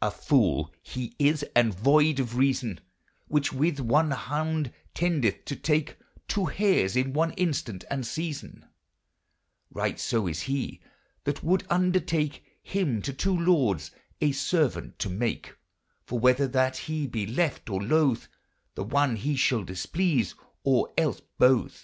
A 0.00 0.10
fole 0.10 0.74
he 0.82 1.14
is 1.20 1.44
and 1.54 1.72
voyde 1.72 2.18
of 2.18 2.34
reason 2.36 2.80
Whiche 3.28 3.52
with 3.52 3.78
one 3.78 4.10
kounde 4.10 4.72
tendyth 4.92 5.44
to 5.44 5.54
take 5.54 5.98
Two 6.26 6.46
harys 6.46 6.96
in 6.96 7.12
one 7.12 7.30
instant 7.34 7.84
and 7.88 8.04
season; 8.04 8.66
Rigktso 9.72 10.28
is 10.28 10.40
he 10.50 10.80
that 11.22 11.44
wolde 11.44 11.64
undertake 11.70 12.42
Hym 12.60 13.02
to 13.02 13.12
two 13.12 13.38
lordes 13.38 13.92
a 14.20 14.32
servaunt 14.32 14.98
to 14.98 15.08
make; 15.08 15.54
For 16.02 16.18
whether 16.18 16.48
that 16.48 16.76
he 16.76 17.06
be 17.06 17.24
lefe 17.24 17.60
or 17.70 17.80
lothe, 17.80 18.24
The 18.74 18.82
one 18.82 19.14
he 19.14 19.36
shall 19.36 19.62
displease, 19.62 20.34
or 20.64 20.92
els 20.98 21.22
bothe. 21.38 21.76